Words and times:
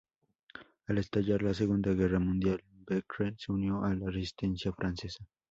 Al 0.87 0.97
estallar 0.97 1.43
la 1.43 1.53
Segunda 1.53 1.93
Guerra 1.93 2.17
Mundial, 2.19 2.63
Beckett 2.71 3.35
se 3.37 3.51
unió 3.51 3.83
a 3.83 3.93
la 3.93 4.09
Resistencia 4.09 4.73
francesa. 4.73 5.23